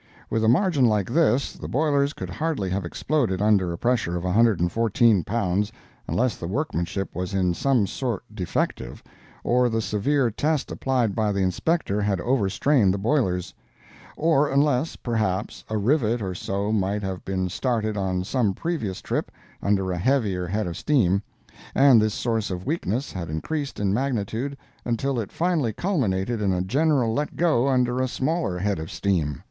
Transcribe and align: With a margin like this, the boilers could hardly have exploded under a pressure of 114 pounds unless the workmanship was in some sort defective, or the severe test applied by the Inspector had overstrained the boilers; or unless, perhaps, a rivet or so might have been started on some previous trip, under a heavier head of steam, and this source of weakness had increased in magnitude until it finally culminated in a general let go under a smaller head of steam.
With 0.31 0.43
a 0.43 0.47
margin 0.47 0.85
like 0.85 1.07
this, 1.11 1.53
the 1.53 1.67
boilers 1.67 2.13
could 2.13 2.31
hardly 2.31 2.71
have 2.71 2.85
exploded 2.85 3.39
under 3.39 3.71
a 3.71 3.77
pressure 3.77 4.17
of 4.17 4.23
114 4.23 5.23
pounds 5.23 5.71
unless 6.07 6.37
the 6.37 6.47
workmanship 6.47 7.13
was 7.15 7.35
in 7.35 7.53
some 7.53 7.85
sort 7.85 8.23
defective, 8.33 9.03
or 9.43 9.69
the 9.69 9.79
severe 9.79 10.31
test 10.31 10.71
applied 10.71 11.13
by 11.13 11.31
the 11.31 11.41
Inspector 11.41 12.01
had 12.01 12.19
overstrained 12.19 12.91
the 12.91 12.97
boilers; 12.97 13.53
or 14.17 14.49
unless, 14.49 14.95
perhaps, 14.95 15.63
a 15.69 15.77
rivet 15.77 16.19
or 16.19 16.33
so 16.33 16.71
might 16.71 17.03
have 17.03 17.23
been 17.23 17.47
started 17.47 17.95
on 17.95 18.23
some 18.23 18.55
previous 18.55 19.01
trip, 19.01 19.31
under 19.61 19.91
a 19.91 19.99
heavier 19.99 20.47
head 20.47 20.65
of 20.65 20.75
steam, 20.77 21.21
and 21.75 22.01
this 22.01 22.15
source 22.15 22.49
of 22.49 22.65
weakness 22.65 23.11
had 23.11 23.29
increased 23.29 23.79
in 23.79 23.93
magnitude 23.93 24.57
until 24.83 25.19
it 25.19 25.31
finally 25.31 25.71
culminated 25.73 26.41
in 26.41 26.51
a 26.51 26.63
general 26.63 27.13
let 27.13 27.35
go 27.35 27.67
under 27.67 27.99
a 27.99 28.07
smaller 28.07 28.57
head 28.57 28.79
of 28.79 28.89
steam. 28.89 29.39